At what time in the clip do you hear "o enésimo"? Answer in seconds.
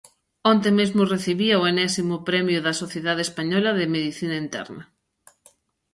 1.61-2.15